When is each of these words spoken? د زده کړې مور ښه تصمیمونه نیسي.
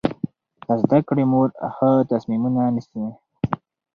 د 0.67 0.69
زده 0.81 0.99
کړې 1.07 1.23
مور 1.31 1.49
ښه 1.75 1.91
تصمیمونه 2.11 2.61
نیسي. 2.75 3.03